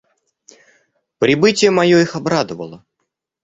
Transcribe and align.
Прибытие 1.19 1.69
мое 1.71 2.01
их 2.01 2.15
обрадовало. 2.15 2.83